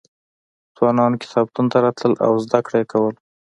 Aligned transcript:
ځوانان 0.75 1.13
کتابتون 1.21 1.65
ته 1.71 1.77
راتلل 1.85 2.13
او 2.25 2.31
زده 2.45 2.59
کړه 2.65 2.77
یې 2.81 2.85
کوله. 2.91 3.17